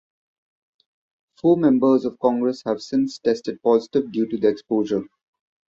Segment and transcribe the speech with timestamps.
[1.37, 5.03] Four members of Congress have since tested positive due to the exposure.